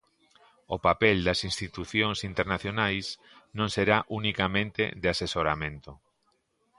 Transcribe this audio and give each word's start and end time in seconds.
O 0.75 0.77
papel 0.87 1.17
das 1.27 1.39
institucións 1.49 2.19
internacionais 2.29 3.05
non 3.57 3.69
será 3.75 3.97
unicamente 4.19 4.83
de 5.01 5.07
asesoramento. 5.15 5.91